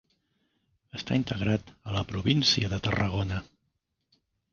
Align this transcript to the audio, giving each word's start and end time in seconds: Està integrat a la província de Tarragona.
Està 0.99 1.17
integrat 1.19 1.69
a 1.89 1.93
la 1.97 2.01
província 2.13 2.71
de 2.73 2.79
Tarragona. 2.87 3.39